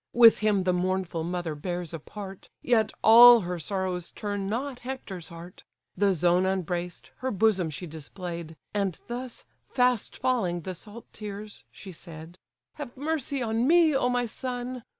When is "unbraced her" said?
6.43-7.29